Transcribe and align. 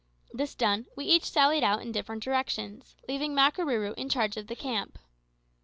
This 0.33 0.55
done, 0.55 0.87
we 0.95 1.05
each 1.05 1.25
sallied 1.29 1.63
out 1.63 1.83
in 1.83 1.91
different 1.91 2.23
directions, 2.23 2.95
leaving 3.07 3.35
Makarooroo 3.35 3.93
in 3.97 4.09
charge 4.09 4.35
of 4.35 4.47
the 4.47 4.55
camp. 4.55 4.97